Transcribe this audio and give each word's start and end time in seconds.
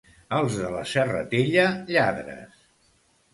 Els 0.37 0.55
de 0.61 0.71
la 0.75 0.79
Serratella, 0.91 1.67
lladres. 1.93 2.65